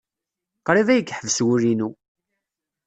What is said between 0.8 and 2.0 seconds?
ay yeḥbis wul-inu.